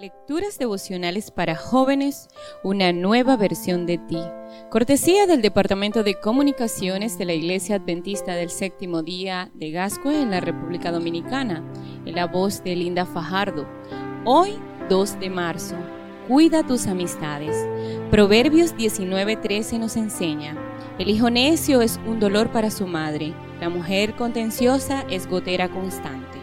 [0.00, 2.28] Lecturas devocionales para jóvenes,
[2.62, 4.20] una nueva versión de ti.
[4.70, 10.30] Cortesía del Departamento de Comunicaciones de la Iglesia Adventista del Séptimo Día de Gascue en
[10.30, 11.64] la República Dominicana,
[12.06, 13.66] en la voz de Linda Fajardo.
[14.24, 14.52] Hoy,
[14.88, 15.74] 2 de marzo.
[16.28, 17.56] Cuida tus amistades.
[18.08, 20.56] Proverbios 19:13 nos enseña,
[21.00, 26.37] el hijo necio es un dolor para su madre, la mujer contenciosa es gotera constante.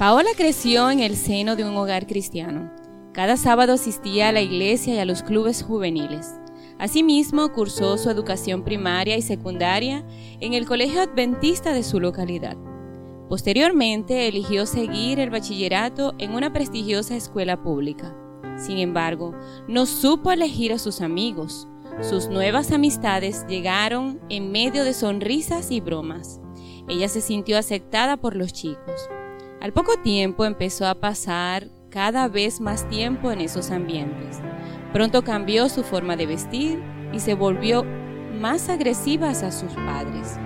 [0.00, 2.72] Paola creció en el seno de un hogar cristiano.
[3.12, 6.40] Cada sábado asistía a la iglesia y a los clubes juveniles.
[6.78, 10.02] Asimismo, cursó su educación primaria y secundaria
[10.40, 12.56] en el colegio adventista de su localidad.
[13.28, 18.16] Posteriormente, eligió seguir el bachillerato en una prestigiosa escuela pública.
[18.56, 19.34] Sin embargo,
[19.68, 21.68] no supo elegir a sus amigos.
[22.00, 26.40] Sus nuevas amistades llegaron en medio de sonrisas y bromas.
[26.88, 29.10] Ella se sintió aceptada por los chicos.
[29.60, 34.40] Al poco tiempo empezó a pasar cada vez más tiempo en esos ambientes.
[34.94, 37.84] Pronto cambió su forma de vestir y se volvió
[38.40, 40.38] más agresiva hacia sus padres.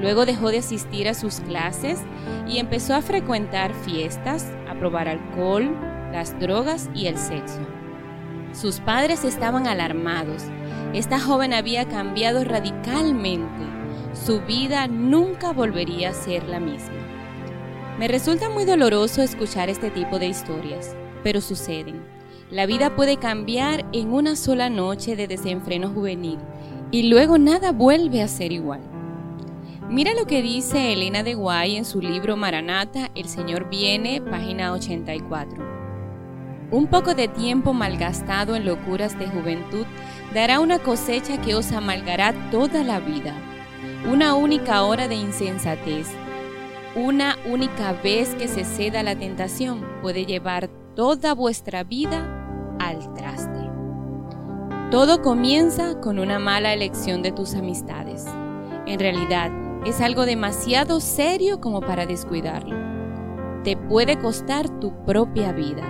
[0.00, 2.00] Luego dejó de asistir a sus clases
[2.46, 5.76] y empezó a frecuentar fiestas, a probar alcohol,
[6.12, 7.60] las drogas y el sexo.
[8.52, 10.44] Sus padres estaban alarmados.
[10.92, 13.64] Esta joven había cambiado radicalmente.
[14.12, 17.03] Su vida nunca volvería a ser la misma.
[17.98, 22.02] Me resulta muy doloroso escuchar este tipo de historias, pero suceden.
[22.50, 26.38] La vida puede cambiar en una sola noche de desenfreno juvenil
[26.90, 28.80] y luego nada vuelve a ser igual.
[29.88, 34.72] Mira lo que dice Elena de Guay en su libro Maranata, El Señor viene, página
[34.72, 35.62] 84.
[36.72, 39.86] Un poco de tiempo malgastado en locuras de juventud
[40.34, 43.34] dará una cosecha que os amalgará toda la vida.
[44.10, 46.08] Una única hora de insensatez
[46.96, 53.68] una única vez que se ceda la tentación puede llevar toda vuestra vida al traste.
[54.92, 58.26] Todo comienza con una mala elección de tus amistades.
[58.86, 59.50] En realidad,
[59.84, 62.76] es algo demasiado serio como para descuidarlo.
[63.64, 65.82] Te puede costar tu propia vida.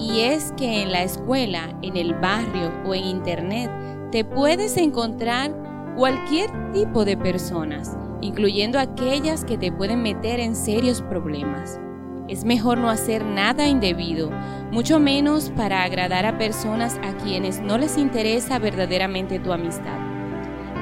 [0.00, 3.70] Y es que en la escuela, en el barrio o en internet
[4.10, 5.54] te puedes encontrar
[5.96, 11.80] cualquier tipo de personas incluyendo aquellas que te pueden meter en serios problemas.
[12.28, 14.30] Es mejor no hacer nada indebido,
[14.70, 19.98] mucho menos para agradar a personas a quienes no les interesa verdaderamente tu amistad.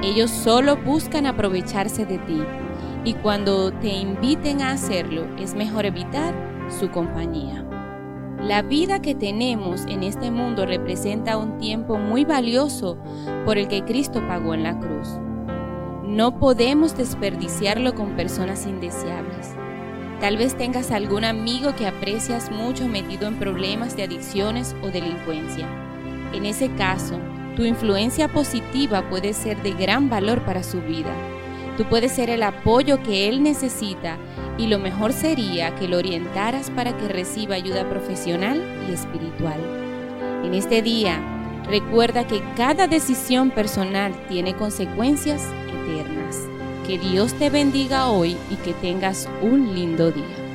[0.02, 2.42] Ellos solo buscan aprovecharse de ti
[3.04, 6.34] y cuando te inviten a hacerlo es mejor evitar
[6.68, 7.64] su compañía.
[8.42, 12.96] La vida que tenemos en este mundo representa un tiempo muy valioso
[13.44, 15.08] por el que Cristo pagó en la cruz.
[16.08, 19.50] No podemos desperdiciarlo con personas indeseables.
[20.20, 25.68] Tal vez tengas algún amigo que aprecias mucho metido en problemas de adicciones o delincuencia.
[26.32, 27.20] En ese caso,
[27.56, 31.12] tu influencia positiva puede ser de gran valor para su vida.
[31.76, 34.16] Tú puedes ser el apoyo que él necesita
[34.56, 39.60] y lo mejor sería que lo orientaras para que reciba ayuda profesional y espiritual.
[40.42, 41.20] En este día,
[41.68, 45.42] recuerda que cada decisión personal tiene consecuencias
[46.88, 50.47] que Dios te bendiga hoy y que tengas un lindo día.